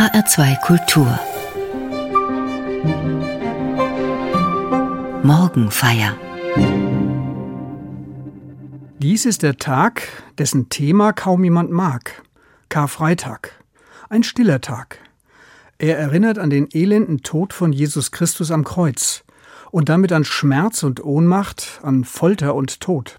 HR2 0.00 0.58
Kultur 0.62 1.20
Morgenfeier 5.22 6.16
Dies 8.98 9.26
ist 9.26 9.42
der 9.42 9.58
Tag, 9.58 10.04
dessen 10.38 10.70
Thema 10.70 11.12
kaum 11.12 11.44
jemand 11.44 11.70
mag. 11.70 12.22
Karfreitag. 12.70 13.62
Ein 14.08 14.22
stiller 14.22 14.62
Tag. 14.62 15.00
Er 15.76 15.98
erinnert 15.98 16.38
an 16.38 16.48
den 16.48 16.68
elenden 16.72 17.22
Tod 17.22 17.52
von 17.52 17.70
Jesus 17.70 18.10
Christus 18.10 18.50
am 18.50 18.64
Kreuz 18.64 19.22
und 19.70 19.90
damit 19.90 20.12
an 20.12 20.24
Schmerz 20.24 20.82
und 20.82 21.04
Ohnmacht, 21.04 21.78
an 21.82 22.04
Folter 22.04 22.54
und 22.54 22.80
Tod. 22.80 23.18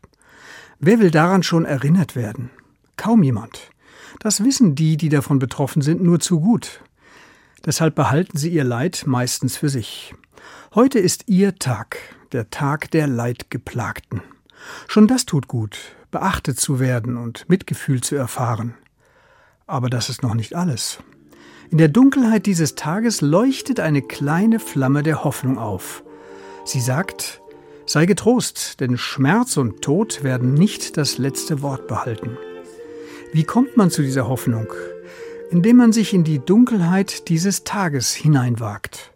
Wer 0.80 1.00
will 1.00 1.12
daran 1.12 1.44
schon 1.44 1.66
erinnert 1.66 2.16
werden? 2.16 2.50
Kaum 2.98 3.22
jemand. 3.22 3.70
Das 4.20 4.44
wissen 4.44 4.76
die, 4.76 4.98
die 4.98 5.10
davon 5.10 5.40
betroffen 5.40 5.82
sind, 5.82 6.02
nur 6.02 6.20
zu 6.20 6.40
gut. 6.40 6.82
Deshalb 7.66 7.96
behalten 7.96 8.38
sie 8.38 8.50
ihr 8.50 8.64
Leid 8.64 9.04
meistens 9.06 9.58
für 9.58 9.70
sich. 9.70 10.16
Heute 10.74 11.00
ist 11.00 11.26
ihr 11.28 11.56
Tag, 11.56 11.98
der 12.32 12.50
Tag 12.50 12.92
der 12.92 13.08
Leidgeplagten. 13.08 14.22
Schon 14.88 15.08
das 15.08 15.26
tut 15.26 15.48
gut, 15.48 15.78
beachtet 16.12 16.60
zu 16.60 16.80
werden 16.80 17.18
und 17.18 17.48
Mitgefühl 17.50 18.02
zu 18.02 18.16
erfahren. 18.16 18.76
Aber 19.68 19.90
das 19.90 20.10
ist 20.10 20.24
noch 20.24 20.34
nicht 20.34 20.56
alles. 20.56 21.00
In 21.70 21.78
der 21.78 21.88
Dunkelheit 21.88 22.46
dieses 22.46 22.76
Tages 22.76 23.22
leuchtet 23.22 23.80
eine 23.80 24.02
kleine 24.02 24.60
Flamme 24.60 25.04
der 25.04 25.24
Hoffnung 25.24 25.58
auf. 25.58 26.04
Sie 26.66 26.82
sagt, 26.82 27.42
Sei 27.86 28.06
getrost, 28.06 28.80
denn 28.80 28.98
Schmerz 28.98 29.58
und 29.58 29.82
Tod 29.82 30.24
werden 30.24 30.54
nicht 30.54 30.98
das 30.98 31.18
letzte 31.18 31.62
Wort 31.62 31.88
behalten. 31.88 32.38
Wie 33.34 33.44
kommt 33.46 33.78
man 33.78 33.90
zu 33.90 34.02
dieser 34.02 34.28
Hoffnung? 34.28 34.68
Indem 35.52 35.78
man 35.78 35.94
sich 35.94 36.14
in 36.14 36.24
die 36.24 36.40
Dunkelheit 36.40 37.30
dieses 37.30 37.64
Tages 37.64 38.14
hineinwagt. 38.14 39.14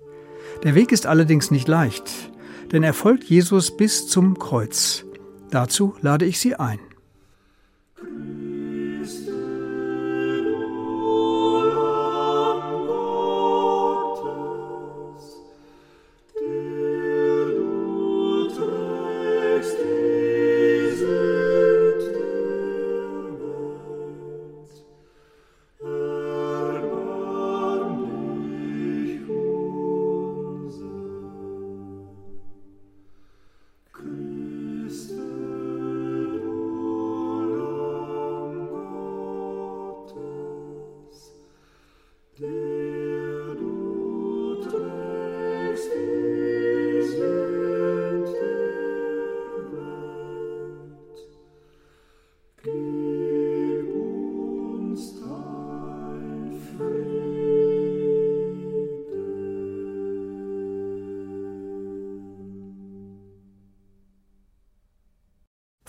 Der 0.63 0.73
Weg 0.73 0.93
ist 0.93 1.05
allerdings 1.05 1.51
nicht 1.51 1.67
leicht, 1.67 2.31
denn 2.71 2.83
er 2.83 2.93
folgt 2.93 3.25
Jesus 3.25 3.75
bis 3.75 4.07
zum 4.07 4.39
Kreuz. 4.39 5.05
Dazu 5.51 5.95
lade 6.01 6.25
ich 6.25 6.39
Sie 6.39 6.55
ein. 6.55 6.79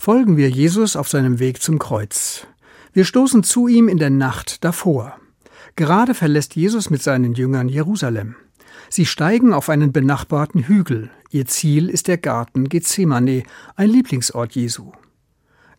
Folgen 0.07 0.37
wir 0.37 0.49
Jesus 0.49 0.95
auf 0.95 1.09
seinem 1.09 1.39
Weg 1.39 1.61
zum 1.61 1.79
Kreuz. 1.79 2.47
Wir 2.93 3.03
stoßen 3.03 3.43
zu 3.43 3.67
ihm 3.67 3.89
in 3.89 3.97
der 3.97 4.09
Nacht 4.09 4.63
davor. 4.63 5.19
Gerade 5.75 6.13
verlässt 6.13 6.55
Jesus 6.55 6.89
mit 6.89 7.03
seinen 7.03 7.33
Jüngern 7.33 7.67
Jerusalem. 7.67 8.37
Sie 8.89 9.05
steigen 9.05 9.51
auf 9.51 9.67
einen 9.67 9.91
benachbarten 9.91 10.63
Hügel. 10.63 11.09
Ihr 11.29 11.45
Ziel 11.45 11.89
ist 11.89 12.07
der 12.07 12.17
Garten 12.17 12.69
Gethsemane, 12.69 13.43
ein 13.75 13.89
Lieblingsort 13.89 14.55
Jesu. 14.55 14.93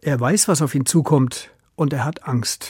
Er 0.02 0.20
weiß, 0.20 0.46
was 0.46 0.60
auf 0.60 0.74
ihn 0.74 0.84
zukommt, 0.84 1.48
und 1.74 1.94
er 1.94 2.04
hat 2.04 2.28
Angst. 2.28 2.68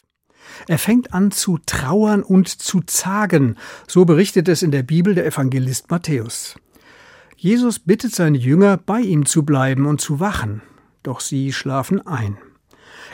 Er 0.68 0.78
fängt 0.78 1.12
an 1.12 1.32
zu 1.32 1.58
trauern 1.66 2.22
und 2.22 2.46
zu 2.46 2.82
zagen, 2.82 3.56
so 3.88 4.04
berichtet 4.04 4.46
es 4.48 4.62
in 4.62 4.70
der 4.70 4.84
Bibel 4.84 5.16
der 5.16 5.26
Evangelist 5.26 5.90
Matthäus. 5.90 6.54
Jesus 7.36 7.80
bittet 7.80 8.14
seine 8.14 8.38
Jünger, 8.38 8.76
bei 8.76 9.00
ihm 9.00 9.26
zu 9.26 9.42
bleiben 9.42 9.86
und 9.86 10.00
zu 10.00 10.20
wachen 10.20 10.62
doch 11.02 11.20
sie 11.20 11.52
schlafen 11.52 12.06
ein. 12.06 12.38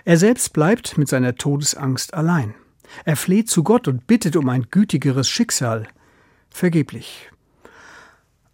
Er 0.05 0.19
selbst 0.19 0.53
bleibt 0.53 0.99
mit 0.99 1.09
seiner 1.09 1.35
Todesangst 1.37 2.15
allein. 2.15 2.55
Er 3.05 3.17
fleht 3.17 3.49
zu 3.49 3.63
Gott 3.63 3.89
und 3.89 4.07
bittet 4.07 4.37
um 4.37 4.49
ein 4.49 4.67
gütigeres 4.71 5.29
Schicksal. 5.29 5.89
Vergeblich. 6.51 7.31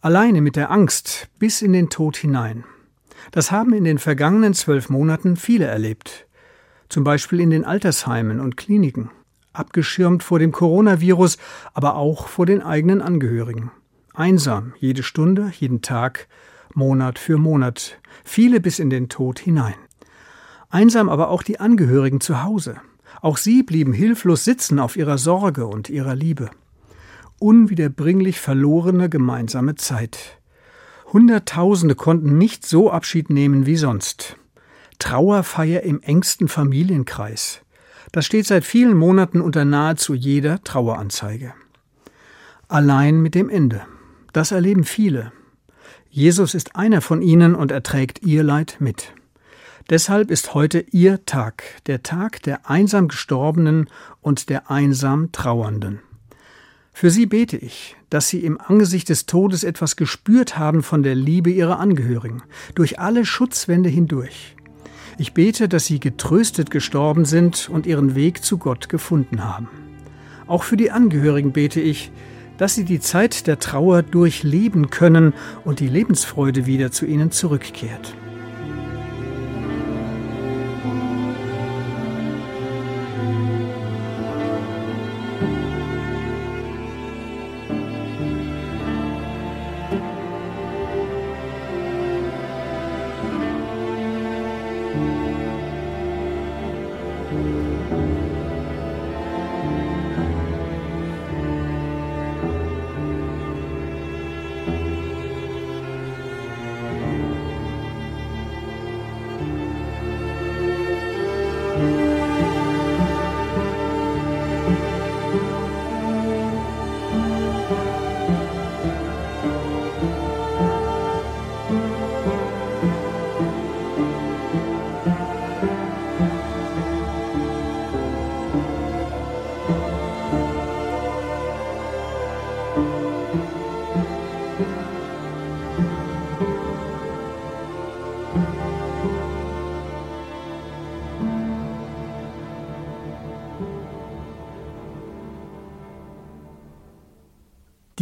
Alleine 0.00 0.40
mit 0.40 0.56
der 0.56 0.70
Angst 0.70 1.28
bis 1.38 1.60
in 1.60 1.72
den 1.72 1.90
Tod 1.90 2.16
hinein. 2.16 2.64
Das 3.32 3.50
haben 3.50 3.74
in 3.74 3.84
den 3.84 3.98
vergangenen 3.98 4.54
zwölf 4.54 4.88
Monaten 4.88 5.36
viele 5.36 5.66
erlebt. 5.66 6.26
Zum 6.88 7.04
Beispiel 7.04 7.40
in 7.40 7.50
den 7.50 7.64
Altersheimen 7.64 8.40
und 8.40 8.56
Kliniken. 8.56 9.10
Abgeschirmt 9.52 10.22
vor 10.22 10.38
dem 10.38 10.52
Coronavirus, 10.52 11.36
aber 11.74 11.96
auch 11.96 12.28
vor 12.28 12.46
den 12.46 12.62
eigenen 12.62 13.02
Angehörigen. 13.02 13.70
Einsam, 14.14 14.74
jede 14.78 15.02
Stunde, 15.02 15.52
jeden 15.58 15.82
Tag, 15.82 16.28
Monat 16.76 17.18
für 17.18 17.38
Monat, 17.38 17.98
viele 18.24 18.60
bis 18.60 18.78
in 18.78 18.90
den 18.90 19.08
Tod 19.08 19.38
hinein. 19.38 19.74
Einsam 20.68 21.08
aber 21.08 21.28
auch 21.30 21.42
die 21.42 21.60
Angehörigen 21.60 22.20
zu 22.20 22.42
Hause. 22.42 22.76
Auch 23.20 23.36
sie 23.36 23.62
blieben 23.62 23.92
hilflos 23.92 24.44
sitzen 24.44 24.78
auf 24.78 24.96
ihrer 24.96 25.18
Sorge 25.18 25.66
und 25.66 25.90
ihrer 25.90 26.14
Liebe. 26.14 26.50
Unwiederbringlich 27.38 28.40
verlorene 28.40 29.08
gemeinsame 29.08 29.74
Zeit. 29.74 30.38
Hunderttausende 31.12 31.96
konnten 31.96 32.38
nicht 32.38 32.64
so 32.64 32.90
Abschied 32.90 33.30
nehmen 33.30 33.66
wie 33.66 33.76
sonst. 33.76 34.36
Trauerfeier 34.98 35.82
im 35.82 36.00
engsten 36.02 36.46
Familienkreis. 36.48 37.62
Das 38.12 38.26
steht 38.26 38.46
seit 38.46 38.64
vielen 38.64 38.96
Monaten 38.96 39.40
unter 39.40 39.64
nahezu 39.64 40.14
jeder 40.14 40.62
Traueranzeige. 40.62 41.54
Allein 42.68 43.20
mit 43.20 43.34
dem 43.34 43.50
Ende. 43.50 43.82
Das 44.32 44.52
erleben 44.52 44.84
viele. 44.84 45.32
Jesus 46.12 46.54
ist 46.54 46.74
einer 46.74 47.00
von 47.00 47.22
ihnen 47.22 47.54
und 47.54 47.70
er 47.70 47.84
trägt 47.84 48.22
ihr 48.24 48.42
Leid 48.42 48.76
mit. 48.80 49.12
Deshalb 49.90 50.30
ist 50.30 50.54
heute 50.54 50.84
ihr 50.90 51.24
Tag, 51.24 51.62
der 51.86 52.02
Tag 52.02 52.42
der 52.42 52.68
einsam 52.68 53.06
Gestorbenen 53.06 53.88
und 54.20 54.48
der 54.48 54.72
einsam 54.72 55.30
Trauernden. 55.30 56.00
Für 56.92 57.10
sie 57.10 57.26
bete 57.26 57.56
ich, 57.56 57.96
dass 58.10 58.28
sie 58.28 58.40
im 58.40 58.60
Angesicht 58.60 59.08
des 59.08 59.26
Todes 59.26 59.62
etwas 59.62 59.94
gespürt 59.94 60.58
haben 60.58 60.82
von 60.82 61.04
der 61.04 61.14
Liebe 61.14 61.50
ihrer 61.50 61.78
Angehörigen, 61.78 62.42
durch 62.74 62.98
alle 62.98 63.24
Schutzwände 63.24 63.88
hindurch. 63.88 64.56
Ich 65.16 65.32
bete, 65.32 65.68
dass 65.68 65.86
sie 65.86 66.00
getröstet 66.00 66.72
gestorben 66.72 67.24
sind 67.24 67.68
und 67.68 67.86
ihren 67.86 68.16
Weg 68.16 68.42
zu 68.42 68.58
Gott 68.58 68.88
gefunden 68.88 69.44
haben. 69.44 69.68
Auch 70.48 70.64
für 70.64 70.76
die 70.76 70.90
Angehörigen 70.90 71.52
bete 71.52 71.80
ich, 71.80 72.10
dass 72.60 72.74
sie 72.74 72.84
die 72.84 73.00
Zeit 73.00 73.46
der 73.46 73.58
Trauer 73.58 74.02
durchleben 74.02 74.90
können 74.90 75.32
und 75.64 75.80
die 75.80 75.88
Lebensfreude 75.88 76.66
wieder 76.66 76.92
zu 76.92 77.06
ihnen 77.06 77.30
zurückkehrt. 77.30 78.14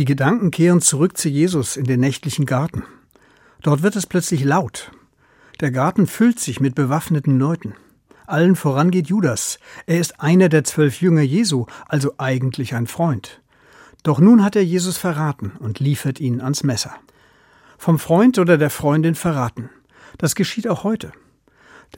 Gedanken 0.09 0.51
kehren 0.51 0.81
zurück 0.81 1.19
zu 1.19 1.29
Jesus 1.29 1.77
in 1.77 1.85
den 1.85 2.01
nächtlichen 2.01 2.47
Garten. 2.47 2.83
Dort 3.61 3.83
wird 3.83 3.95
es 3.95 4.07
plötzlich 4.07 4.43
laut. 4.43 4.91
Der 5.61 5.71
Garten 5.71 6.07
füllt 6.07 6.41
sich 6.41 6.61
mit 6.61 6.75
bewaffneten 6.75 7.39
Leuten. 7.39 7.75
Allen 8.27 8.57
voran 8.57 8.91
geht 8.91 9.09
Judas. 9.09 9.59
Er 9.85 10.01
ist 10.01 10.19
einer 10.19 10.49
der 10.49 10.65
zwölf 10.65 11.03
Jünger 11.03 11.21
Jesu, 11.21 11.67
also 11.89 12.15
eigentlich 12.17 12.75
ein 12.75 12.87
Freund. 12.87 13.43
Doch 14.03 14.19
nun 14.19 14.43
hat 14.43 14.57
er 14.57 14.65
Jesus 14.65 14.97
verraten 14.97 15.53
und 15.59 15.79
liefert 15.79 16.21
ihn 16.21 16.41
ans 16.41 16.63
Messer. 16.63 16.95
Vom 17.77 17.99
Freund 17.99 18.39
oder 18.39 18.57
der 18.57 18.71
Freundin 18.71 19.15
verraten. 19.15 19.69
Das 20.17 20.35
geschieht 20.35 20.69
auch 20.69 20.85
heute. 20.85 21.13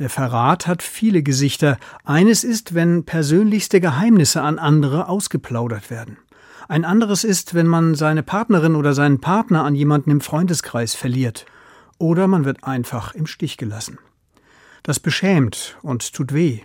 Der 0.00 0.10
Verrat 0.10 0.66
hat 0.66 0.82
viele 0.82 1.22
Gesichter. 1.22 1.78
Eines 2.02 2.42
ist, 2.42 2.74
wenn 2.74 3.04
persönlichste 3.04 3.80
Geheimnisse 3.80 4.42
an 4.42 4.58
andere 4.58 5.08
ausgeplaudert 5.08 5.90
werden. 5.90 6.16
Ein 6.70 6.84
anderes 6.84 7.24
ist, 7.24 7.54
wenn 7.54 7.66
man 7.66 7.96
seine 7.96 8.22
Partnerin 8.22 8.76
oder 8.76 8.92
seinen 8.92 9.20
Partner 9.20 9.64
an 9.64 9.74
jemanden 9.74 10.12
im 10.12 10.20
Freundeskreis 10.20 10.94
verliert. 10.94 11.44
Oder 11.98 12.28
man 12.28 12.44
wird 12.44 12.62
einfach 12.62 13.12
im 13.12 13.26
Stich 13.26 13.56
gelassen. 13.56 13.98
Das 14.84 15.00
beschämt 15.00 15.76
und 15.82 16.12
tut 16.12 16.32
weh. 16.32 16.60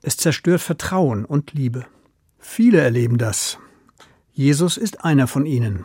Es 0.00 0.16
zerstört 0.16 0.60
Vertrauen 0.60 1.24
und 1.24 1.54
Liebe. 1.54 1.86
Viele 2.38 2.78
erleben 2.78 3.18
das. 3.18 3.58
Jesus 4.32 4.76
ist 4.76 5.04
einer 5.04 5.26
von 5.26 5.44
ihnen. 5.44 5.84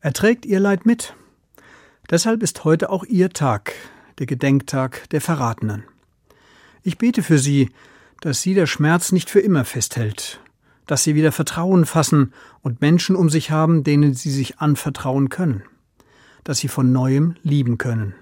Er 0.00 0.14
trägt 0.14 0.46
ihr 0.46 0.58
Leid 0.58 0.86
mit. 0.86 1.14
Deshalb 2.08 2.42
ist 2.42 2.64
heute 2.64 2.88
auch 2.88 3.04
ihr 3.04 3.28
Tag, 3.28 3.74
der 4.18 4.24
Gedenktag 4.24 5.10
der 5.10 5.20
Verratenen. 5.20 5.84
Ich 6.82 6.96
bete 6.96 7.22
für 7.22 7.38
Sie, 7.38 7.68
dass 8.22 8.40
Sie 8.40 8.54
der 8.54 8.66
Schmerz 8.66 9.12
nicht 9.12 9.28
für 9.28 9.40
immer 9.40 9.66
festhält, 9.66 10.40
dass 10.88 11.04
Sie 11.04 11.14
wieder 11.14 11.30
Vertrauen 11.30 11.84
fassen 11.84 12.32
und 12.62 12.80
Menschen 12.80 13.14
um 13.14 13.30
sich 13.30 13.52
haben, 13.52 13.84
denen 13.84 14.14
Sie 14.14 14.30
sich 14.30 14.58
anvertrauen 14.58 15.28
können, 15.28 15.62
dass 16.42 16.58
Sie 16.58 16.68
von 16.68 16.90
neuem 16.90 17.36
lieben 17.44 17.78
können. 17.78 18.14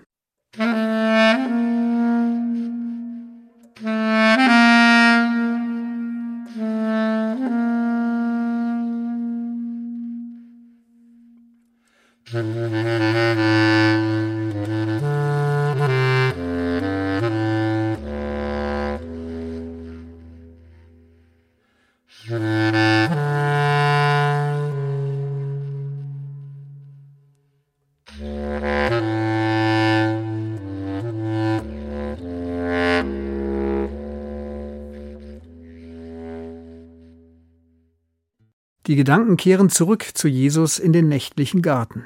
Die 38.86 38.94
Gedanken 38.94 39.36
kehren 39.36 39.68
zurück 39.68 40.06
zu 40.14 40.28
Jesus 40.28 40.78
in 40.78 40.92
den 40.92 41.08
nächtlichen 41.08 41.60
Garten. 41.60 42.04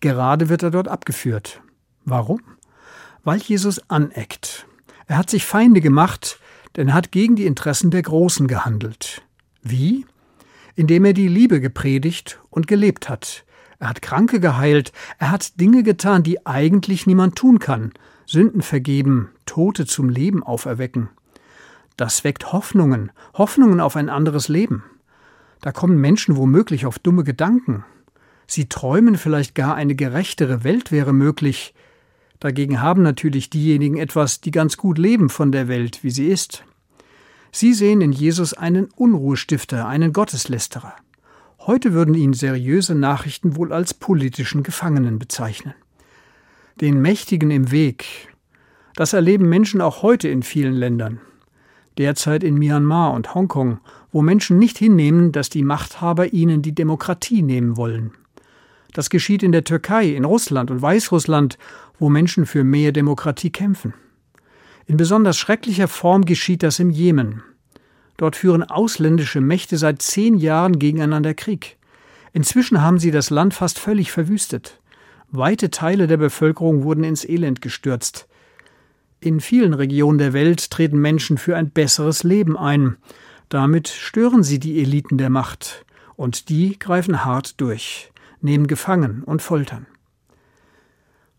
Gerade 0.00 0.48
wird 0.48 0.64
er 0.64 0.72
dort 0.72 0.88
abgeführt. 0.88 1.60
Warum? 2.04 2.40
Weil 3.22 3.38
Jesus 3.38 3.80
aneckt. 3.88 4.66
Er 5.06 5.16
hat 5.16 5.30
sich 5.30 5.44
Feinde 5.44 5.80
gemacht, 5.80 6.40
denn 6.76 6.88
er 6.88 6.94
hat 6.94 7.12
gegen 7.12 7.36
die 7.36 7.46
Interessen 7.46 7.92
der 7.92 8.02
Großen 8.02 8.48
gehandelt. 8.48 9.22
Wie? 9.62 10.06
Indem 10.74 11.04
er 11.04 11.12
die 11.12 11.28
Liebe 11.28 11.60
gepredigt 11.60 12.40
und 12.50 12.66
gelebt 12.66 13.08
hat. 13.08 13.44
Er 13.78 13.88
hat 13.88 14.02
Kranke 14.02 14.40
geheilt, 14.40 14.92
er 15.18 15.30
hat 15.30 15.60
Dinge 15.60 15.84
getan, 15.84 16.24
die 16.24 16.44
eigentlich 16.46 17.06
niemand 17.06 17.36
tun 17.36 17.60
kann. 17.60 17.92
Sünden 18.26 18.62
vergeben, 18.62 19.30
Tote 19.46 19.86
zum 19.86 20.08
Leben 20.08 20.42
auferwecken. 20.42 21.10
Das 21.96 22.24
weckt 22.24 22.52
Hoffnungen, 22.52 23.12
Hoffnungen 23.34 23.80
auf 23.80 23.94
ein 23.94 24.08
anderes 24.08 24.48
Leben. 24.48 24.82
Da 25.60 25.72
kommen 25.72 26.00
Menschen 26.00 26.36
womöglich 26.36 26.86
auf 26.86 26.98
dumme 26.98 27.24
Gedanken. 27.24 27.84
Sie 28.46 28.68
träumen 28.68 29.16
vielleicht 29.16 29.54
gar 29.54 29.74
eine 29.74 29.94
gerechtere 29.94 30.64
Welt 30.64 30.90
wäre 30.92 31.12
möglich. 31.12 31.74
Dagegen 32.40 32.80
haben 32.80 33.02
natürlich 33.02 33.50
diejenigen 33.50 33.96
etwas, 33.96 34.40
die 34.40 34.52
ganz 34.52 34.76
gut 34.76 34.96
leben 34.98 35.28
von 35.28 35.52
der 35.52 35.68
Welt, 35.68 36.04
wie 36.04 36.10
sie 36.10 36.28
ist. 36.28 36.64
Sie 37.50 37.74
sehen 37.74 38.00
in 38.00 38.12
Jesus 38.12 38.54
einen 38.54 38.86
Unruhestifter, 38.94 39.86
einen 39.86 40.12
Gotteslästerer. 40.12 40.94
Heute 41.58 41.92
würden 41.92 42.14
ihn 42.14 42.32
seriöse 42.32 42.94
Nachrichten 42.94 43.56
wohl 43.56 43.72
als 43.72 43.92
politischen 43.92 44.62
Gefangenen 44.62 45.18
bezeichnen. 45.18 45.74
Den 46.80 47.02
Mächtigen 47.02 47.50
im 47.50 47.70
Weg. 47.70 48.06
Das 48.94 49.12
erleben 49.12 49.48
Menschen 49.48 49.80
auch 49.80 50.02
heute 50.02 50.28
in 50.28 50.42
vielen 50.42 50.74
Ländern. 50.74 51.20
Derzeit 51.98 52.44
in 52.44 52.54
Myanmar 52.54 53.12
und 53.12 53.34
Hongkong 53.34 53.80
wo 54.12 54.22
Menschen 54.22 54.58
nicht 54.58 54.78
hinnehmen, 54.78 55.32
dass 55.32 55.50
die 55.50 55.62
Machthaber 55.62 56.32
ihnen 56.32 56.62
die 56.62 56.74
Demokratie 56.74 57.42
nehmen 57.42 57.76
wollen. 57.76 58.12
Das 58.92 59.10
geschieht 59.10 59.42
in 59.42 59.52
der 59.52 59.64
Türkei, 59.64 60.06
in 60.08 60.24
Russland 60.24 60.70
und 60.70 60.80
Weißrussland, 60.80 61.58
wo 61.98 62.08
Menschen 62.08 62.46
für 62.46 62.64
mehr 62.64 62.92
Demokratie 62.92 63.50
kämpfen. 63.50 63.94
In 64.86 64.96
besonders 64.96 65.36
schrecklicher 65.36 65.88
Form 65.88 66.24
geschieht 66.24 66.62
das 66.62 66.78
im 66.78 66.90
Jemen. 66.90 67.42
Dort 68.16 68.36
führen 68.36 68.62
ausländische 68.62 69.40
Mächte 69.40 69.76
seit 69.76 70.00
zehn 70.02 70.38
Jahren 70.38 70.78
gegeneinander 70.78 71.34
Krieg. 71.34 71.76
Inzwischen 72.32 72.82
haben 72.82 72.98
sie 72.98 73.10
das 73.10 73.30
Land 73.30 73.54
fast 73.54 73.78
völlig 73.78 74.10
verwüstet. 74.10 74.80
Weite 75.30 75.70
Teile 75.70 76.06
der 76.06 76.16
Bevölkerung 76.16 76.84
wurden 76.84 77.04
ins 77.04 77.24
Elend 77.24 77.60
gestürzt. 77.60 78.26
In 79.20 79.40
vielen 79.40 79.74
Regionen 79.74 80.18
der 80.18 80.32
Welt 80.32 80.70
treten 80.70 80.98
Menschen 80.98 81.38
für 81.38 81.56
ein 81.56 81.70
besseres 81.70 82.24
Leben 82.24 82.56
ein. 82.56 82.96
Damit 83.48 83.88
stören 83.88 84.42
sie 84.42 84.58
die 84.58 84.80
Eliten 84.80 85.18
der 85.18 85.30
Macht, 85.30 85.84
und 86.16 86.48
die 86.48 86.78
greifen 86.78 87.24
hart 87.24 87.60
durch, 87.60 88.10
nehmen 88.40 88.66
gefangen 88.66 89.22
und 89.22 89.40
foltern. 89.40 89.86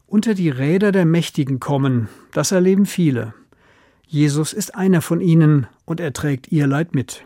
Unter 0.08 0.34
die 0.34 0.50
Räder 0.50 0.92
der 0.92 1.06
Mächtigen 1.06 1.60
kommen, 1.60 2.10
das 2.32 2.52
erleben 2.52 2.88
viele. 2.88 3.34
Jesus 4.08 4.54
ist 4.54 4.74
einer 4.74 5.04
von 5.04 5.22
ihnen 5.22 5.68
und 5.86 6.00
er 6.00 6.14
trägt 6.14 6.52
ihr 6.52 6.66
Leid 6.66 6.96
mit. 6.96 7.26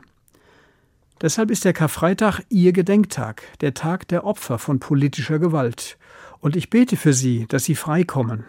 Deshalb 1.21 1.49
ist 1.49 1.63
der 1.63 1.71
Karfreitag 1.71 2.41
ihr 2.49 2.73
Gedenktag, 2.73 3.43
der 3.61 3.73
Tag 3.73 4.09
der 4.09 4.25
Opfer 4.25 4.59
von 4.59 4.79
politischer 4.79 5.39
Gewalt. 5.39 5.97
Und 6.41 6.57
ich 6.57 6.69
bete 6.69 6.97
für 6.97 7.13
sie, 7.13 7.45
dass 7.47 7.63
sie 7.63 7.75
freikommen, 7.75 8.43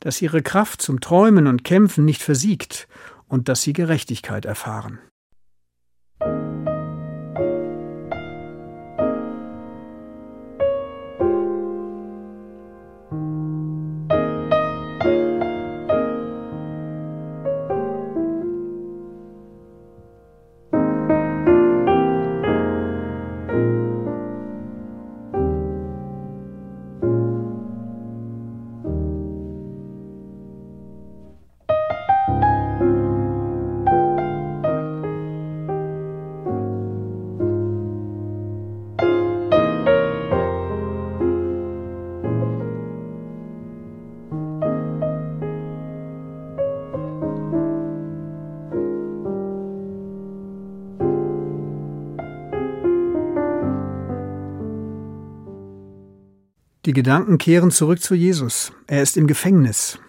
dass 0.00 0.20
ihre 0.20 0.42
Kraft 0.42 0.82
zum 0.82 1.00
Träumen 1.00 1.46
und 1.46 1.64
Kämpfen 1.64 2.04
nicht 2.04 2.22
versiegt 2.22 2.86
und 3.28 3.48
dass 3.48 3.62
sie 3.62 3.72
Gerechtigkeit 3.72 4.44
erfahren. 4.44 4.98
Die 56.90 56.94
Gedanken 56.94 57.38
kehren 57.38 57.70
zurück 57.70 58.02
zu 58.02 58.16
Jesus. 58.16 58.72
Er 58.88 59.00
ist 59.00 59.16
im 59.16 59.28
Gefängnis. 59.28 60.00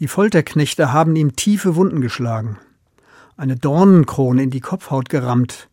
Die 0.00 0.06
Folterknechte 0.06 0.92
haben 0.92 1.16
ihm 1.16 1.34
tiefe 1.34 1.76
Wunden 1.76 2.02
geschlagen, 2.02 2.58
eine 3.38 3.56
Dornenkrone 3.56 4.42
in 4.42 4.50
die 4.50 4.60
Kopfhaut 4.60 5.08
gerammt. 5.08 5.70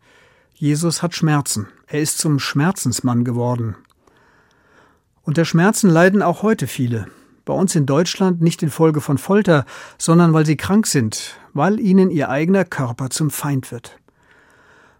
Jesus 0.54 1.02
hat 1.02 1.14
Schmerzen. 1.14 1.68
Er 1.86 2.00
ist 2.00 2.16
zum 2.16 2.38
Schmerzensmann 2.38 3.24
geworden. 3.24 3.76
Unter 5.20 5.44
Schmerzen 5.44 5.90
leiden 5.90 6.22
auch 6.22 6.42
heute 6.42 6.66
viele. 6.66 7.08
Bei 7.44 7.52
uns 7.52 7.76
in 7.76 7.84
Deutschland 7.84 8.40
nicht 8.40 8.62
infolge 8.62 9.02
von 9.02 9.18
Folter, 9.18 9.66
sondern 9.98 10.32
weil 10.32 10.46
sie 10.46 10.56
krank 10.56 10.86
sind, 10.86 11.36
weil 11.52 11.78
ihnen 11.78 12.10
ihr 12.10 12.30
eigener 12.30 12.64
Körper 12.64 13.10
zum 13.10 13.28
Feind 13.28 13.70
wird. 13.70 13.98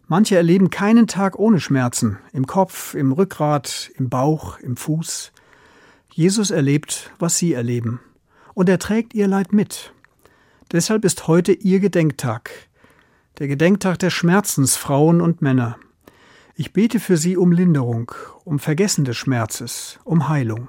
Manche 0.08 0.36
erleben 0.36 0.68
keinen 0.68 1.06
Tag 1.06 1.38
ohne 1.38 1.58
Schmerzen, 1.58 2.18
im 2.34 2.46
Kopf, 2.46 2.92
im 2.92 3.12
Rückgrat, 3.12 3.90
im 3.96 4.10
Bauch, 4.10 4.58
im 4.58 4.76
Fuß. 4.76 5.32
Jesus 6.18 6.50
erlebt, 6.50 7.12
was 7.20 7.38
sie 7.38 7.52
erleben, 7.52 8.00
und 8.52 8.68
er 8.68 8.80
trägt 8.80 9.14
ihr 9.14 9.28
Leid 9.28 9.52
mit. 9.52 9.92
Deshalb 10.72 11.04
ist 11.04 11.28
heute 11.28 11.52
ihr 11.52 11.78
Gedenktag, 11.78 12.50
der 13.38 13.46
Gedenktag 13.46 14.00
der 14.00 14.10
Schmerzensfrauen 14.10 15.20
und 15.20 15.42
Männer. 15.42 15.78
Ich 16.56 16.72
bete 16.72 16.98
für 16.98 17.16
sie 17.16 17.36
um 17.36 17.52
Linderung, 17.52 18.10
um 18.44 18.58
Vergessen 18.58 19.04
des 19.04 19.16
Schmerzes, 19.16 20.00
um 20.02 20.28
Heilung. 20.28 20.66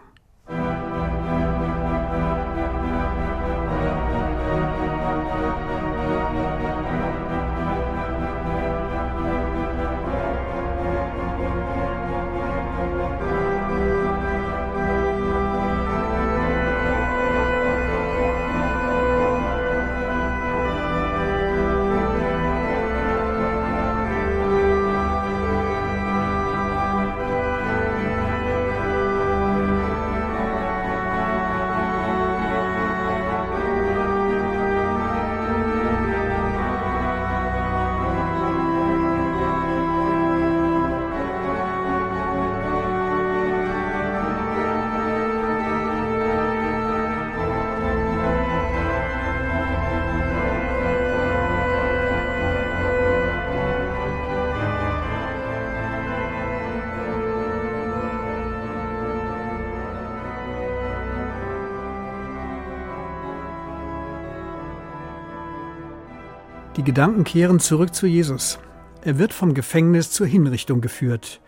Die 66.75 66.83
Gedanken 66.83 67.23
kehren 67.23 67.59
zurück 67.59 67.95
zu 67.95 68.05
Jesus. 68.05 68.59
Er 69.01 69.17
wird 69.17 69.33
vom 69.33 69.53
Gefängnis 69.53 70.11
zur 70.11 70.27
Hinrichtung 70.27 70.81
geführt. 70.81 71.41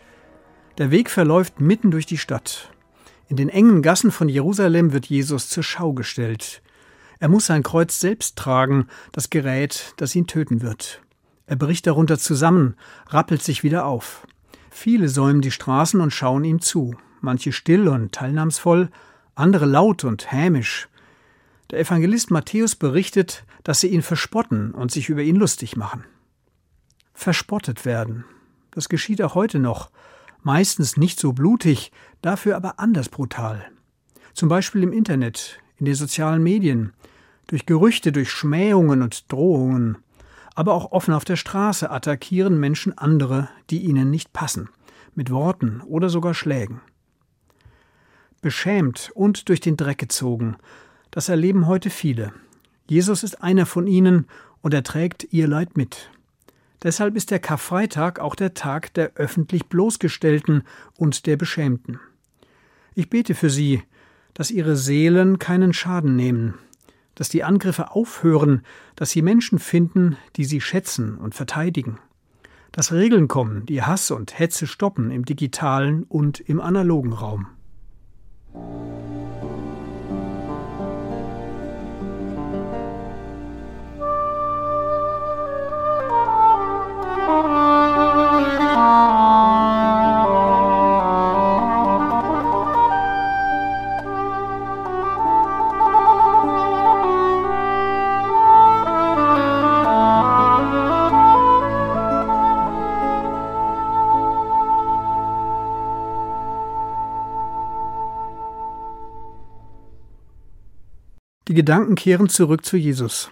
Der 0.78 0.90
Weg 0.90 1.10
verläuft 1.10 1.60
mitten 1.62 1.92
durch 1.92 2.06
die 2.06 2.18
Stadt. 2.18 2.72
In 3.28 3.38
den 3.38 3.50
engen 3.50 3.82
Gassen 3.82 4.12
von 4.12 4.30
Jerusalem 4.30 4.94
wird 4.94 5.06
Jesus 5.06 5.48
zur 5.48 5.64
Schau 5.64 5.94
gestellt. 5.94 6.62
Er 7.20 7.30
muss 7.30 7.46
sein 7.46 7.62
Kreuz 7.62 8.00
selbst 8.00 8.36
tragen, 8.36 8.88
das 9.12 9.30
Gerät, 9.30 9.94
das 9.98 10.16
ihn 10.16 10.28
töten 10.28 10.62
wird. 10.62 11.02
Er 11.46 11.56
bricht 11.56 11.86
darunter 11.86 12.18
zusammen, 12.18 12.76
rappelt 13.08 13.44
sich 13.44 13.64
wieder 13.64 13.86
auf. 13.86 14.26
Viele 14.70 15.08
säumen 15.08 15.42
die 15.42 15.52
Straßen 15.52 16.02
und 16.02 16.12
schauen 16.12 16.44
ihm 16.44 16.62
zu, 16.62 16.96
manche 17.20 17.52
still 17.52 17.88
und 17.88 18.12
teilnahmsvoll, 18.12 18.90
andere 19.36 19.66
laut 19.66 20.04
und 20.04 20.32
hämisch. 20.32 20.90
Der 21.72 21.80
Evangelist 21.80 22.32
Matthäus 22.32 22.76
berichtet, 22.76 23.46
dass 23.64 23.80
sie 23.80 23.88
ihn 23.88 24.02
verspotten 24.02 24.72
und 24.72 24.92
sich 24.92 25.08
über 25.08 25.22
ihn 25.22 25.38
lustig 25.38 25.78
machen. 25.78 26.04
Verspottet 27.14 27.86
werden. 27.86 28.26
Das 28.72 28.90
geschieht 28.90 29.22
auch 29.22 29.36
heute 29.36 29.58
noch, 29.58 29.90
meistens 30.44 30.98
nicht 30.98 31.18
so 31.18 31.32
blutig, 31.32 31.94
dafür 32.22 32.58
aber 32.58 32.80
anders 32.80 33.08
brutal. 33.08 33.72
Zum 34.34 34.50
Beispiel 34.50 34.84
im 34.84 34.92
Internet, 34.92 35.60
in 35.78 35.86
den 35.86 35.96
sozialen 35.96 36.44
Medien, 36.44 36.92
durch 37.48 37.66
Gerüchte, 37.66 38.12
durch 38.12 38.32
Schmähungen 38.32 39.02
und 39.02 39.32
Drohungen, 39.32 39.98
aber 40.56 40.74
auch 40.74 40.92
offen 40.92 41.14
auf 41.14 41.24
der 41.24 41.38
Straße 41.38 41.90
attackieren 41.90 42.60
Menschen 42.60 42.98
andere, 42.98 43.48
die 43.70 43.80
ihnen 43.80 44.10
nicht 44.10 44.34
passen, 44.34 44.68
mit 45.16 45.32
Worten 45.32 45.80
oder 45.82 46.10
sogar 46.10 46.34
Schlägen. 46.34 46.82
Beschämt 48.42 49.12
und 49.14 49.48
durch 49.48 49.62
den 49.62 49.78
Dreck 49.78 50.00
gezogen 50.00 50.58
das 51.12 51.30
erleben 51.30 51.68
heute 51.68 51.90
viele. 51.90 52.34
Jesus 52.88 53.24
ist 53.24 53.44
einer 53.44 53.66
von 53.66 53.88
ihnen 53.88 54.26
und 54.62 54.74
er 54.74 54.84
trägt 54.84 55.28
ihr 55.32 55.48
Leid 55.48 55.78
mit. 55.78 56.10
Deshalb 56.84 57.16
ist 57.16 57.30
der 57.30 57.40
Karfreitag 57.40 58.20
auch 58.20 58.36
der 58.36 58.54
Tag 58.54 58.94
der 58.96 59.14
öffentlich 59.16 59.68
bloßgestellten 59.68 60.64
und 60.98 61.28
der 61.28 61.38
Beschämten. 61.38 62.00
Ich 62.96 63.10
bete 63.10 63.36
für 63.36 63.50
sie, 63.50 63.84
dass 64.34 64.52
ihre 64.52 64.76
Seelen 64.76 65.38
keinen 65.38 65.74
Schaden 65.74 66.16
nehmen, 66.16 66.56
dass 67.16 67.30
die 67.30 67.44
Angriffe 67.44 67.92
aufhören, 67.92 68.64
dass 68.96 69.12
sie 69.12 69.22
Menschen 69.22 69.60
finden, 69.60 70.18
die 70.38 70.46
sie 70.46 70.62
schätzen 70.62 71.18
und 71.18 71.36
verteidigen, 71.36 72.00
dass 72.72 72.92
Regeln 72.92 73.28
kommen, 73.28 73.66
die 73.66 73.84
Hass 73.84 74.10
und 74.10 74.40
Hetze 74.40 74.66
stoppen 74.66 75.12
im 75.12 75.26
digitalen 75.26 76.04
und 76.04 76.40
im 76.40 76.60
analogen 76.60 77.14
Raum. 77.14 77.48
Gedanken 111.62 111.94
kehren 111.94 112.28
zurück 112.28 112.66
zu 112.66 112.76
Jesus. 112.76 113.30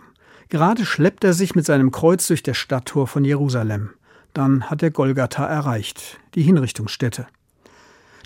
Gerade 0.49 0.85
schleppt 0.85 1.23
er 1.23 1.33
sich 1.33 1.55
mit 1.55 1.65
seinem 1.65 1.89
Kreuz 1.89 2.27
durch 2.27 2.43
das 2.43 2.57
Stadttor 2.57 3.07
von 3.07 3.25
Jerusalem. 3.25 3.89
Dann 4.35 4.69
hat 4.69 4.83
er 4.83 4.91
Golgatha 4.91 5.47
erreicht, 5.47 6.19
die 6.35 6.43
Hinrichtungsstätte. 6.43 7.25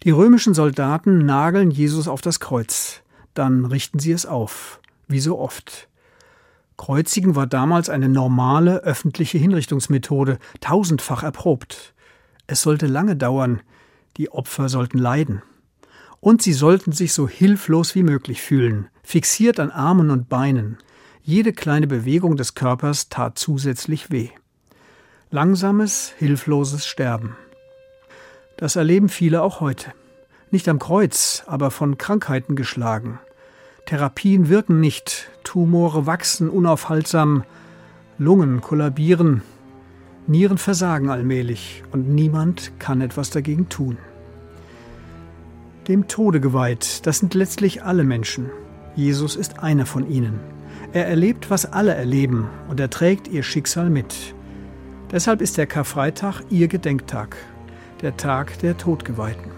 Die 0.03 0.11
römischen 0.11 0.53
Soldaten 0.53 1.25
nageln 1.25 1.71
Jesus 1.71 2.09
auf 2.09 2.19
das 2.19 2.41
Kreuz. 2.41 2.99
Dann 3.33 3.63
richten 3.63 3.99
sie 3.99 4.11
es 4.11 4.25
auf, 4.25 4.81
wie 5.07 5.21
so 5.21 5.39
oft. 5.39 5.87
Kreuzigen 6.75 7.37
war 7.37 7.47
damals 7.47 7.89
eine 7.89 8.09
normale 8.09 8.83
öffentliche 8.83 9.37
Hinrichtungsmethode, 9.37 10.37
tausendfach 10.59 11.23
erprobt. 11.23 11.93
Es 12.45 12.61
sollte 12.61 12.87
lange 12.87 13.15
dauern, 13.15 13.61
die 14.17 14.29
Opfer 14.29 14.67
sollten 14.67 14.97
leiden. 14.97 15.43
Und 16.23 16.41
sie 16.41 16.53
sollten 16.53 16.93
sich 16.93 17.11
so 17.11 17.27
hilflos 17.27 17.95
wie 17.95 18.01
möglich 18.03 18.41
fühlen, 18.41 18.87
fixiert 19.03 19.59
an 19.59 19.71
Armen 19.71 20.09
und 20.09 20.29
Beinen. 20.29 20.77
Jede 21.21 21.51
kleine 21.51 21.85
Bewegung 21.85 22.37
des 22.37 22.55
Körpers 22.55 23.09
tat 23.09 23.37
zusätzlich 23.37 24.09
weh. 24.09 24.29
Langsames, 25.31 26.13
hilfloses 26.17 26.87
Sterben. 26.87 27.35
Das 28.55 28.77
erleben 28.77 29.09
viele 29.09 29.41
auch 29.41 29.59
heute. 29.59 29.91
Nicht 30.49 30.69
am 30.69 30.79
Kreuz, 30.79 31.43
aber 31.45 31.71
von 31.71 31.97
Krankheiten 31.97 32.55
geschlagen. 32.55 33.19
Therapien 33.85 34.47
wirken 34.47 34.79
nicht, 34.79 35.29
Tumore 35.43 36.05
wachsen 36.05 36.49
unaufhaltsam, 36.49 37.43
Lungen 38.17 38.61
kollabieren, 38.61 39.41
Nieren 40.25 40.57
versagen 40.57 41.09
allmählich 41.09 41.83
und 41.91 42.07
niemand 42.07 42.71
kann 42.79 43.01
etwas 43.01 43.29
dagegen 43.29 43.67
tun 43.67 43.97
dem 45.87 46.07
Tode 46.07 46.39
geweiht. 46.39 47.05
Das 47.05 47.19
sind 47.19 47.33
letztlich 47.33 47.83
alle 47.83 48.03
Menschen. 48.03 48.49
Jesus 48.95 49.35
ist 49.35 49.59
einer 49.59 49.85
von 49.85 50.09
ihnen. 50.09 50.39
Er 50.93 51.07
erlebt, 51.07 51.49
was 51.49 51.65
alle 51.65 51.95
erleben, 51.95 52.49
und 52.69 52.79
er 52.79 52.89
trägt 52.89 53.27
ihr 53.27 53.43
Schicksal 53.43 53.89
mit. 53.89 54.35
Deshalb 55.11 55.41
ist 55.41 55.57
der 55.57 55.67
Karfreitag 55.67 56.41
ihr 56.49 56.67
Gedenktag, 56.67 57.35
der 58.01 58.17
Tag 58.17 58.59
der 58.59 58.77
Todgeweihten. 58.77 59.51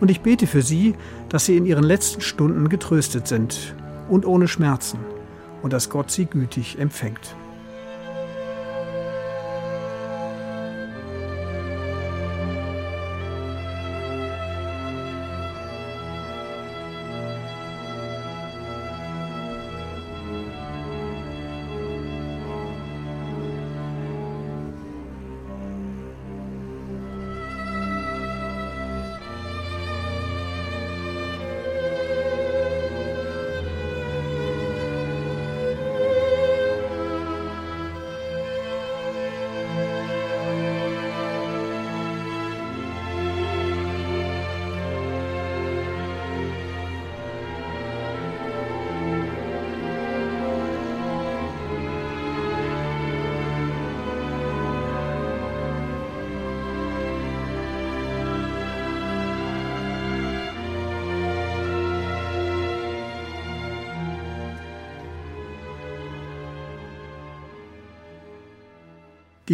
Und 0.00 0.10
ich 0.10 0.20
bete 0.20 0.46
für 0.46 0.62
sie, 0.62 0.94
dass 1.28 1.46
sie 1.46 1.56
in 1.56 1.66
ihren 1.66 1.84
letzten 1.84 2.20
Stunden 2.20 2.68
getröstet 2.68 3.26
sind 3.26 3.74
und 4.08 4.26
ohne 4.26 4.48
Schmerzen 4.48 4.98
und 5.62 5.72
dass 5.72 5.88
Gott 5.88 6.10
sie 6.10 6.26
gütig 6.26 6.78
empfängt. 6.78 7.34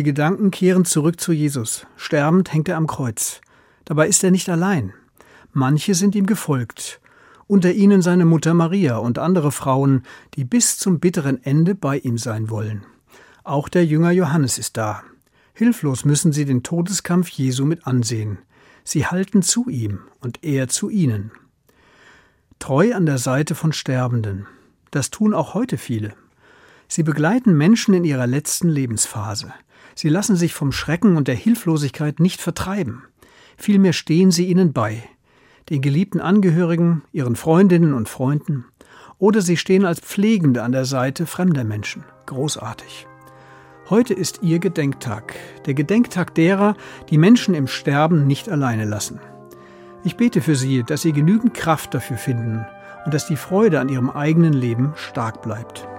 Die 0.00 0.04
Gedanken 0.04 0.50
kehren 0.50 0.86
zurück 0.86 1.20
zu 1.20 1.30
Jesus. 1.30 1.86
Sterbend 1.94 2.54
hängt 2.54 2.70
er 2.70 2.78
am 2.78 2.86
Kreuz. 2.86 3.42
Dabei 3.84 4.08
ist 4.08 4.24
er 4.24 4.30
nicht 4.30 4.48
allein. 4.48 4.94
Manche 5.52 5.94
sind 5.94 6.14
ihm 6.14 6.24
gefolgt, 6.24 7.02
unter 7.46 7.70
ihnen 7.70 8.00
seine 8.00 8.24
Mutter 8.24 8.54
Maria 8.54 8.96
und 8.96 9.18
andere 9.18 9.52
Frauen, 9.52 10.04
die 10.36 10.44
bis 10.44 10.78
zum 10.78 11.00
bitteren 11.00 11.44
Ende 11.44 11.74
bei 11.74 11.98
ihm 11.98 12.16
sein 12.16 12.48
wollen. 12.48 12.86
Auch 13.44 13.68
der 13.68 13.84
Jünger 13.84 14.10
Johannes 14.10 14.56
ist 14.56 14.78
da. 14.78 15.02
Hilflos 15.52 16.06
müssen 16.06 16.32
sie 16.32 16.46
den 16.46 16.62
Todeskampf 16.62 17.28
Jesu 17.28 17.66
mit 17.66 17.86
ansehen. 17.86 18.38
Sie 18.84 19.04
halten 19.04 19.42
zu 19.42 19.68
ihm 19.68 19.98
und 20.20 20.42
er 20.42 20.68
zu 20.68 20.88
ihnen. 20.88 21.30
Treu 22.58 22.94
an 22.94 23.04
der 23.04 23.18
Seite 23.18 23.54
von 23.54 23.74
Sterbenden. 23.74 24.46
Das 24.92 25.10
tun 25.10 25.34
auch 25.34 25.52
heute 25.52 25.76
viele. 25.76 26.14
Sie 26.88 27.02
begleiten 27.02 27.54
Menschen 27.54 27.92
in 27.92 28.04
ihrer 28.04 28.26
letzten 28.26 28.70
Lebensphase. 28.70 29.52
Sie 30.00 30.08
lassen 30.08 30.34
sich 30.34 30.54
vom 30.54 30.72
Schrecken 30.72 31.18
und 31.18 31.28
der 31.28 31.34
Hilflosigkeit 31.34 32.20
nicht 32.20 32.40
vertreiben. 32.40 33.02
Vielmehr 33.58 33.92
stehen 33.92 34.30
sie 34.30 34.46
ihnen 34.46 34.72
bei, 34.72 35.02
den 35.68 35.82
geliebten 35.82 36.22
Angehörigen, 36.22 37.02
ihren 37.12 37.36
Freundinnen 37.36 37.92
und 37.92 38.08
Freunden, 38.08 38.64
oder 39.18 39.42
sie 39.42 39.58
stehen 39.58 39.84
als 39.84 40.00
Pflegende 40.00 40.62
an 40.62 40.72
der 40.72 40.86
Seite 40.86 41.26
fremder 41.26 41.64
Menschen. 41.64 42.02
Großartig. 42.24 43.06
Heute 43.90 44.14
ist 44.14 44.38
ihr 44.40 44.58
Gedenktag, 44.58 45.34
der 45.66 45.74
Gedenktag 45.74 46.34
derer, 46.34 46.76
die 47.10 47.18
Menschen 47.18 47.52
im 47.52 47.66
Sterben 47.66 48.26
nicht 48.26 48.48
alleine 48.48 48.86
lassen. 48.86 49.20
Ich 50.02 50.16
bete 50.16 50.40
für 50.40 50.56
sie, 50.56 50.82
dass 50.82 51.02
sie 51.02 51.12
genügend 51.12 51.52
Kraft 51.52 51.92
dafür 51.92 52.16
finden 52.16 52.64
und 53.04 53.12
dass 53.12 53.26
die 53.26 53.36
Freude 53.36 53.80
an 53.80 53.90
ihrem 53.90 54.08
eigenen 54.08 54.54
Leben 54.54 54.94
stark 54.96 55.42
bleibt. 55.42 55.89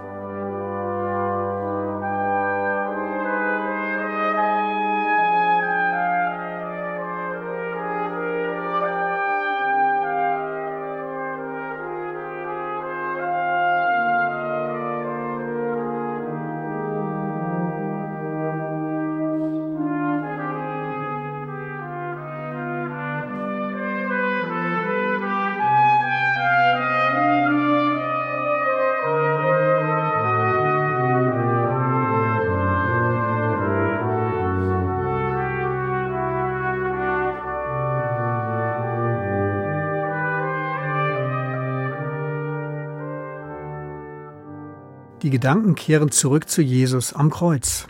Die 45.31 45.37
Gedanken 45.37 45.75
kehren 45.75 46.11
zurück 46.11 46.49
zu 46.49 46.61
Jesus 46.61 47.13
am 47.13 47.29
Kreuz. 47.29 47.87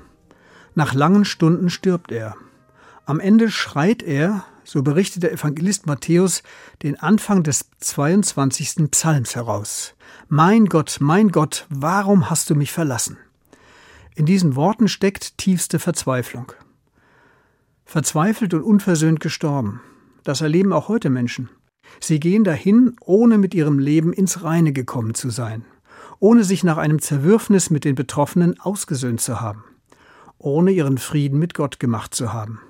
Nach 0.75 0.93
langen 0.93 1.25
Stunden 1.25 1.71
stirbt 1.71 2.11
er. 2.11 2.35
Am 3.07 3.19
Ende 3.19 3.49
schreit 3.49 4.03
er, 4.03 4.45
so 4.63 4.83
berichtet 4.83 5.23
der 5.23 5.31
Evangelist 5.31 5.87
Matthäus, 5.87 6.43
den 6.83 6.99
Anfang 6.99 7.41
des 7.41 7.65
22. 7.79 8.91
Psalms 8.91 9.35
heraus. 9.35 9.95
Mein 10.29 10.67
Gott, 10.67 10.97
mein 10.99 11.29
Gott, 11.29 11.65
warum 11.69 12.29
hast 12.29 12.51
du 12.51 12.53
mich 12.53 12.71
verlassen? 12.71 13.17
In 14.13 14.27
diesen 14.27 14.55
Worten 14.55 14.87
steckt 14.87 15.39
tiefste 15.39 15.79
Verzweiflung. 15.79 16.51
Verzweifelt 17.85 18.53
und 18.53 18.61
unversöhnt 18.61 19.19
gestorben. 19.19 19.81
Das 20.23 20.41
erleben 20.41 20.73
auch 20.73 20.89
heute 20.89 21.09
Menschen. 21.09 21.49
Sie 21.99 22.19
gehen 22.19 22.43
dahin, 22.43 22.95
ohne 23.01 23.39
mit 23.39 23.55
ihrem 23.55 23.79
Leben 23.79 24.13
ins 24.13 24.43
Reine 24.43 24.73
gekommen 24.73 25.15
zu 25.15 25.31
sein 25.31 25.65
ohne 26.21 26.43
sich 26.43 26.63
nach 26.63 26.77
einem 26.77 26.99
Zerwürfnis 26.99 27.71
mit 27.71 27.83
den 27.83 27.95
Betroffenen 27.95 28.57
ausgesöhnt 28.59 29.19
zu 29.19 29.41
haben, 29.41 29.63
ohne 30.37 30.71
ihren 30.71 30.99
Frieden 30.99 31.39
mit 31.39 31.55
Gott 31.55 31.79
gemacht 31.79 32.13
zu 32.13 32.31
haben. 32.31 32.61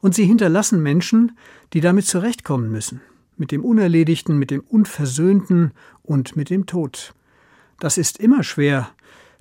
Und 0.00 0.14
sie 0.14 0.24
hinterlassen 0.24 0.80
Menschen, 0.80 1.36
die 1.72 1.80
damit 1.80 2.06
zurechtkommen 2.06 2.70
müssen, 2.70 3.00
mit 3.36 3.50
dem 3.50 3.64
Unerledigten, 3.64 4.38
mit 4.38 4.52
dem 4.52 4.60
Unversöhnten 4.60 5.72
und 6.02 6.36
mit 6.36 6.48
dem 6.48 6.66
Tod. 6.66 7.12
Das 7.80 7.98
ist 7.98 8.18
immer 8.18 8.44
schwer, 8.44 8.88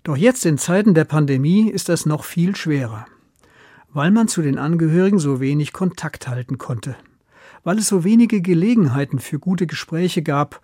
doch 0.02 0.17
jetzt 0.17 0.43
in 0.47 0.58
Zeiten 0.58 0.95
der 0.95 1.06
Pandemie 1.06 1.69
ist 1.69 1.88
das 1.88 2.08
noch 2.08 2.24
viel 2.24 2.56
schwerer, 2.56 3.06
weil 3.93 4.10
man 4.10 4.28
zu 4.28 4.41
den 4.41 4.58
Angehörigen 4.58 5.19
so 5.19 5.39
wenig 5.39 5.71
Kontakt 5.71 6.28
halten 6.28 6.58
konnte, 6.58 6.95
weil 7.63 7.78
es 7.78 7.88
so 7.88 8.04
wenige 8.04 8.41
Gelegenheiten 8.41 9.19
für 9.19 9.38
gute 9.38 9.67
Gespräche 9.67 10.24
gab 10.24 10.62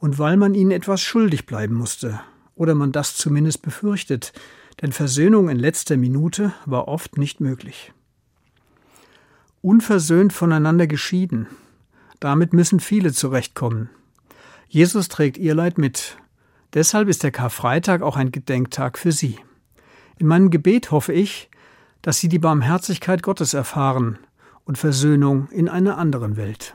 und 0.00 0.18
weil 0.18 0.36
man 0.36 0.54
ihnen 0.54 0.72
etwas 0.72 1.00
schuldig 1.00 1.46
bleiben 1.46 1.74
musste, 1.74 2.20
oder 2.56 2.74
man 2.74 2.90
das 2.90 3.14
zumindest 3.14 3.62
befürchtet, 3.62 4.32
denn 4.82 4.92
Versöhnung 4.92 5.48
in 5.48 5.58
letzter 5.58 5.96
Minute 5.96 6.52
war 6.66 6.88
oft 6.88 7.18
nicht 7.18 7.40
möglich. 7.40 7.92
Unversöhnt 9.62 10.32
voneinander 10.32 10.86
geschieden, 10.86 11.46
damit 12.18 12.52
müssen 12.52 12.80
viele 12.80 13.12
zurechtkommen. 13.12 13.90
Jesus 14.68 15.08
trägt 15.08 15.36
ihr 15.36 15.54
Leid 15.54 15.78
mit. 15.78 16.16
Deshalb 16.72 17.08
ist 17.08 17.22
der 17.22 17.30
Karfreitag 17.30 18.02
auch 18.02 18.16
ein 18.16 18.32
Gedenktag 18.32 18.98
für 18.98 19.12
sie. 19.12 19.38
In 20.18 20.26
meinem 20.26 20.50
Gebet 20.50 20.90
hoffe 20.90 21.12
ich, 21.12 21.50
dass 22.02 22.18
sie 22.18 22.28
die 22.28 22.38
Barmherzigkeit 22.38 23.22
Gottes 23.22 23.52
erfahren 23.52 24.18
und 24.64 24.78
Versöhnung 24.78 25.48
in 25.50 25.68
einer 25.68 25.98
anderen 25.98 26.36
Welt. 26.36 26.74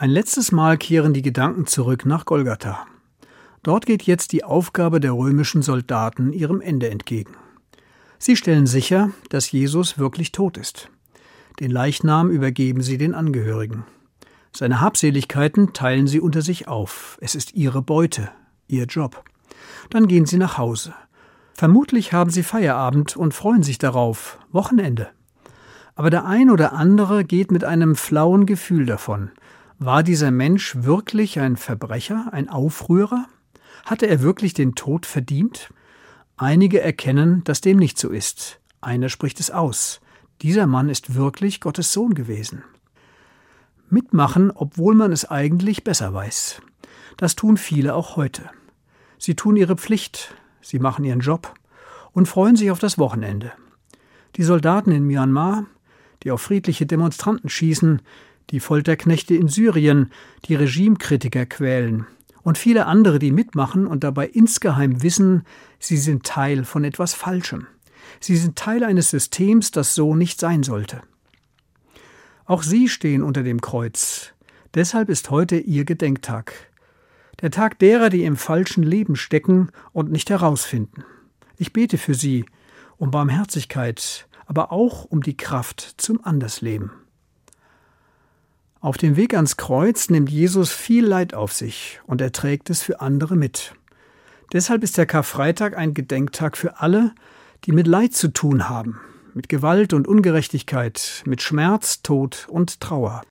Ein 0.00 0.10
letztes 0.10 0.52
Mal 0.52 0.78
kehren 0.78 1.12
die 1.12 1.22
Gedanken 1.22 1.66
zurück 1.66 2.06
nach 2.06 2.24
Golgatha. 2.24 2.86
Dort 3.64 3.84
geht 3.84 4.04
jetzt 4.04 4.30
die 4.30 4.44
Aufgabe 4.44 5.00
der 5.00 5.10
römischen 5.10 5.60
Soldaten 5.60 6.32
ihrem 6.32 6.60
Ende 6.60 6.88
entgegen. 6.88 7.32
Sie 8.16 8.36
stellen 8.36 8.68
sicher, 8.68 9.10
dass 9.28 9.50
Jesus 9.50 9.98
wirklich 9.98 10.30
tot 10.30 10.56
ist. 10.56 10.88
Den 11.58 11.72
Leichnam 11.72 12.30
übergeben 12.30 12.80
sie 12.80 12.96
den 12.96 13.12
Angehörigen. 13.12 13.86
Seine 14.52 14.80
Habseligkeiten 14.80 15.72
teilen 15.72 16.06
sie 16.06 16.20
unter 16.20 16.42
sich 16.42 16.68
auf. 16.68 17.18
Es 17.20 17.34
ist 17.34 17.54
ihre 17.54 17.82
Beute, 17.82 18.30
ihr 18.68 18.84
Job. 18.84 19.24
Dann 19.90 20.06
gehen 20.06 20.26
sie 20.26 20.38
nach 20.38 20.58
Hause. 20.58 20.94
Vermutlich 21.54 22.12
haben 22.12 22.30
sie 22.30 22.44
Feierabend 22.44 23.16
und 23.16 23.34
freuen 23.34 23.64
sich 23.64 23.78
darauf, 23.78 24.38
Wochenende. 24.52 25.08
Aber 25.96 26.10
der 26.10 26.24
ein 26.24 26.50
oder 26.50 26.72
andere 26.72 27.24
geht 27.24 27.50
mit 27.50 27.64
einem 27.64 27.96
flauen 27.96 28.46
Gefühl 28.46 28.86
davon, 28.86 29.32
war 29.78 30.02
dieser 30.02 30.30
Mensch 30.30 30.76
wirklich 30.76 31.38
ein 31.38 31.56
Verbrecher, 31.56 32.28
ein 32.32 32.48
Aufrührer? 32.48 33.26
Hatte 33.84 34.06
er 34.06 34.22
wirklich 34.22 34.54
den 34.54 34.74
Tod 34.74 35.06
verdient? 35.06 35.72
Einige 36.36 36.80
erkennen, 36.80 37.42
dass 37.44 37.60
dem 37.60 37.78
nicht 37.78 37.98
so 37.98 38.10
ist. 38.10 38.60
Einer 38.80 39.08
spricht 39.08 39.40
es 39.40 39.50
aus. 39.50 40.00
Dieser 40.42 40.66
Mann 40.66 40.88
ist 40.88 41.14
wirklich 41.14 41.60
Gottes 41.60 41.92
Sohn 41.92 42.14
gewesen. 42.14 42.62
Mitmachen, 43.88 44.50
obwohl 44.50 44.94
man 44.94 45.12
es 45.12 45.24
eigentlich 45.24 45.84
besser 45.84 46.12
weiß. 46.12 46.60
Das 47.16 47.36
tun 47.36 47.56
viele 47.56 47.94
auch 47.94 48.16
heute. 48.16 48.50
Sie 49.18 49.34
tun 49.34 49.56
ihre 49.56 49.76
Pflicht, 49.76 50.34
sie 50.60 50.78
machen 50.78 51.04
ihren 51.04 51.20
Job 51.20 51.54
und 52.12 52.26
freuen 52.26 52.56
sich 52.56 52.70
auf 52.70 52.78
das 52.78 52.98
Wochenende. 52.98 53.52
Die 54.36 54.44
Soldaten 54.44 54.92
in 54.92 55.04
Myanmar, 55.04 55.66
die 56.22 56.30
auf 56.30 56.42
friedliche 56.42 56.86
Demonstranten 56.86 57.48
schießen, 57.48 58.02
die 58.50 58.60
Folterknechte 58.60 59.34
in 59.34 59.48
Syrien, 59.48 60.10
die 60.46 60.54
Regimekritiker 60.54 61.46
quälen 61.46 62.06
und 62.42 62.56
viele 62.56 62.86
andere, 62.86 63.18
die 63.18 63.30
mitmachen 63.30 63.86
und 63.86 64.04
dabei 64.04 64.26
insgeheim 64.26 65.02
wissen, 65.02 65.44
sie 65.78 65.98
sind 65.98 66.24
Teil 66.24 66.64
von 66.64 66.82
etwas 66.82 67.12
Falschem. 67.12 67.66
Sie 68.20 68.36
sind 68.36 68.56
Teil 68.56 68.84
eines 68.84 69.10
Systems, 69.10 69.70
das 69.70 69.94
so 69.94 70.14
nicht 70.14 70.40
sein 70.40 70.62
sollte. 70.62 71.02
Auch 72.46 72.62
sie 72.62 72.88
stehen 72.88 73.22
unter 73.22 73.42
dem 73.42 73.60
Kreuz. 73.60 74.32
Deshalb 74.74 75.10
ist 75.10 75.30
heute 75.30 75.58
ihr 75.58 75.84
Gedenktag. 75.84 76.54
Der 77.42 77.50
Tag 77.50 77.78
derer, 77.78 78.08
die 78.08 78.24
im 78.24 78.36
falschen 78.36 78.82
Leben 78.82 79.16
stecken 79.16 79.68
und 79.92 80.10
nicht 80.10 80.30
herausfinden. 80.30 81.04
Ich 81.58 81.74
bete 81.74 81.98
für 81.98 82.14
sie 82.14 82.46
um 82.96 83.10
Barmherzigkeit, 83.10 84.26
aber 84.46 84.72
auch 84.72 85.04
um 85.04 85.22
die 85.22 85.36
Kraft 85.36 85.96
zum 85.98 86.24
Andersleben. 86.24 86.90
Auf 88.80 88.96
dem 88.96 89.16
Weg 89.16 89.34
ans 89.34 89.56
Kreuz 89.56 90.08
nimmt 90.08 90.30
Jesus 90.30 90.70
viel 90.70 91.04
Leid 91.04 91.34
auf 91.34 91.52
sich 91.52 92.00
und 92.06 92.20
er 92.20 92.30
trägt 92.30 92.70
es 92.70 92.80
für 92.80 93.00
andere 93.00 93.34
mit. 93.34 93.74
Deshalb 94.52 94.84
ist 94.84 94.96
der 94.96 95.06
Karfreitag 95.06 95.76
ein 95.76 95.94
Gedenktag 95.94 96.56
für 96.56 96.80
alle, 96.80 97.12
die 97.64 97.72
mit 97.72 97.88
Leid 97.88 98.14
zu 98.14 98.28
tun 98.28 98.68
haben, 98.68 99.00
mit 99.34 99.48
Gewalt 99.48 99.92
und 99.92 100.06
Ungerechtigkeit, 100.06 101.24
mit 101.26 101.42
Schmerz, 101.42 102.02
Tod 102.02 102.46
und 102.48 102.80
Trauer. 102.80 103.22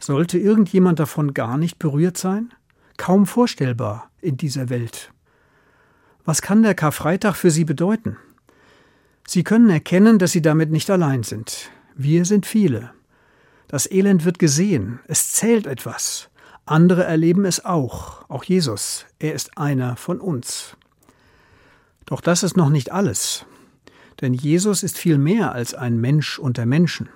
Sollte 0.00 0.38
irgendjemand 0.38 0.98
davon 0.98 1.34
gar 1.34 1.58
nicht 1.58 1.78
berührt 1.78 2.16
sein? 2.16 2.54
Kaum 2.96 3.26
vorstellbar 3.26 4.10
in 4.22 4.38
dieser 4.38 4.70
Welt. 4.70 5.12
Was 6.24 6.40
kann 6.40 6.62
der 6.62 6.74
Karfreitag 6.74 7.36
für 7.36 7.50
Sie 7.50 7.64
bedeuten? 7.64 8.16
Sie 9.28 9.44
können 9.44 9.68
erkennen, 9.68 10.18
dass 10.18 10.32
Sie 10.32 10.42
damit 10.42 10.70
nicht 10.70 10.88
allein 10.88 11.22
sind. 11.22 11.70
Wir 11.94 12.24
sind 12.24 12.46
viele. 12.46 12.95
Das 13.68 13.90
Elend 13.90 14.24
wird 14.24 14.38
gesehen, 14.38 15.00
es 15.08 15.32
zählt 15.32 15.66
etwas. 15.66 16.28
Andere 16.64 17.04
erleben 17.04 17.44
es 17.44 17.64
auch, 17.64 18.28
auch 18.28 18.44
Jesus, 18.44 19.06
er 19.18 19.34
ist 19.34 19.58
einer 19.58 19.96
von 19.96 20.20
uns. 20.20 20.76
Doch 22.06 22.20
das 22.20 22.42
ist 22.42 22.56
noch 22.56 22.70
nicht 22.70 22.92
alles. 22.92 23.44
Denn 24.20 24.34
Jesus 24.34 24.82
ist 24.82 24.96
viel 24.96 25.18
mehr 25.18 25.52
als 25.52 25.74
ein 25.74 26.00
Mensch 26.00 26.38
unter 26.38 26.64
Menschen. 26.64 27.08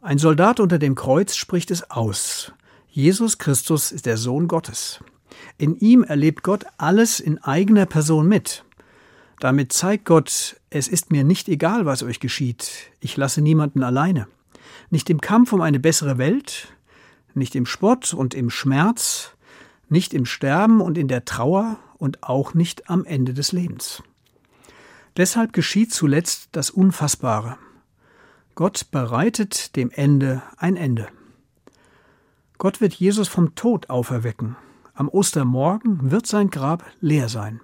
Ein 0.00 0.18
Soldat 0.18 0.60
unter 0.60 0.78
dem 0.78 0.94
Kreuz 0.94 1.36
spricht 1.36 1.70
es 1.70 1.90
aus. 1.90 2.52
Jesus 2.88 3.38
Christus 3.38 3.92
ist 3.92 4.06
der 4.06 4.16
Sohn 4.16 4.48
Gottes. 4.48 5.00
In 5.58 5.76
ihm 5.78 6.02
erlebt 6.02 6.42
Gott 6.42 6.64
alles 6.76 7.20
in 7.20 7.38
eigener 7.38 7.86
Person 7.86 8.28
mit. 8.28 8.64
Damit 9.40 9.72
zeigt 9.72 10.04
Gott, 10.04 10.60
es 10.70 10.88
ist 10.88 11.10
mir 11.10 11.24
nicht 11.24 11.48
egal, 11.48 11.86
was 11.86 12.02
euch 12.02 12.20
geschieht. 12.20 12.70
Ich 13.00 13.16
lasse 13.16 13.42
niemanden 13.42 13.82
alleine. 13.82 14.28
Nicht 14.90 15.10
im 15.10 15.20
Kampf 15.20 15.52
um 15.52 15.60
eine 15.60 15.80
bessere 15.80 16.18
Welt, 16.18 16.68
nicht 17.34 17.54
im 17.54 17.66
Spott 17.66 18.14
und 18.14 18.34
im 18.34 18.50
Schmerz, 18.50 19.30
nicht 19.88 20.14
im 20.14 20.26
Sterben 20.26 20.80
und 20.80 20.98
in 20.98 21.08
der 21.08 21.24
Trauer 21.24 21.78
und 21.98 22.22
auch 22.22 22.54
nicht 22.54 22.90
am 22.90 23.04
Ende 23.04 23.34
des 23.34 23.52
Lebens. 23.52 24.02
Deshalb 25.16 25.52
geschieht 25.52 25.92
zuletzt 25.92 26.48
das 26.52 26.70
Unfassbare. 26.70 27.58
Gott 28.54 28.90
bereitet 28.90 29.76
dem 29.76 29.90
Ende 29.90 30.42
ein 30.56 30.76
Ende. 30.76 31.08
Gott 32.58 32.80
wird 32.80 32.94
Jesus 32.94 33.28
vom 33.28 33.54
Tod 33.54 33.90
auferwecken. 33.90 34.56
Am 34.94 35.08
Ostermorgen 35.08 36.10
wird 36.10 36.26
sein 36.26 36.50
Grab 36.50 36.84
leer 37.00 37.28
sein. 37.28 37.60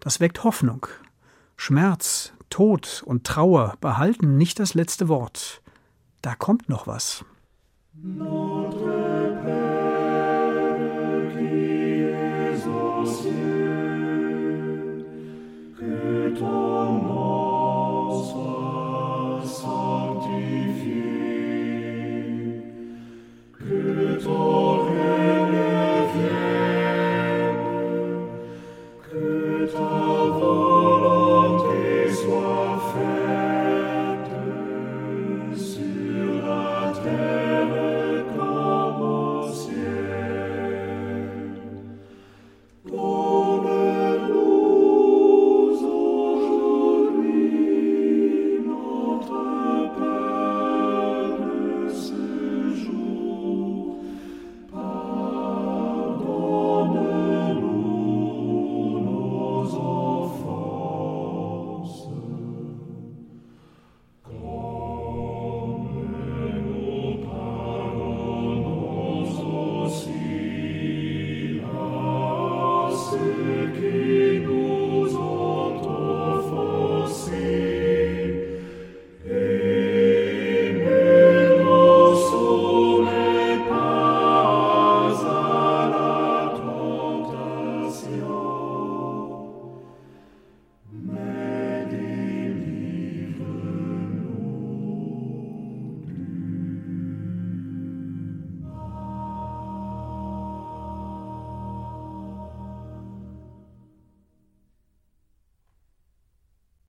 Das 0.00 0.20
weckt 0.20 0.44
Hoffnung. 0.44 0.86
Schmerz, 1.56 2.32
Tod 2.50 3.02
und 3.04 3.24
Trauer 3.24 3.76
behalten 3.80 4.36
nicht 4.36 4.58
das 4.60 4.74
letzte 4.74 5.08
Wort. 5.08 5.62
Da 6.26 6.34
kommt 6.34 6.68
noch 6.68 6.88
was. 6.88 7.24
Nordrhein. 7.94 8.95